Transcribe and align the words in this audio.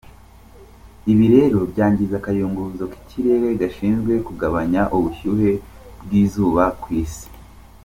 Ibi 1.11 1.25
rero 1.35 1.59
byangiza 1.71 2.13
akayunguruzo 2.17 2.85
k’ikirere 2.91 3.47
gashinzwe 3.61 4.13
kugabanya 4.27 4.81
ubushyuhe 4.97 5.51
bw`izuba 6.03 6.63
ku 6.81 6.87
Isi. 7.03 7.27